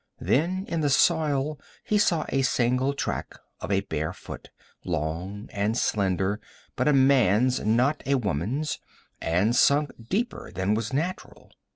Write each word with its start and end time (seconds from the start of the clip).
Then 0.19 0.65
in 0.67 0.81
the 0.81 0.89
soil 0.89 1.59
he 1.83 1.99
saw 1.99 2.25
a 2.29 2.41
single 2.41 2.95
track 2.95 3.37
of 3.59 3.71
a 3.71 3.81
bare 3.81 4.13
foot, 4.13 4.49
long 4.83 5.47
and 5.53 5.77
slender, 5.77 6.41
but 6.75 6.87
a 6.87 6.91
man's 6.91 7.59
not 7.59 8.01
a 8.07 8.15
woman's, 8.15 8.79
and 9.21 9.55
sunk 9.55 9.91
deeper 10.09 10.51
than 10.51 10.73
was 10.73 10.91
natural. 10.91 11.51